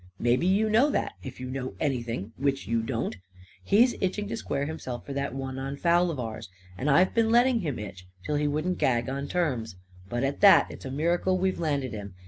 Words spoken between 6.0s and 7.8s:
of ours. And I've been letting him